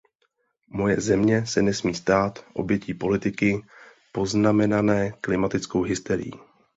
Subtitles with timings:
[0.69, 3.65] Moje země se nesmí stát obětí politiky
[4.11, 6.31] poznamenané klimatickou hysterií.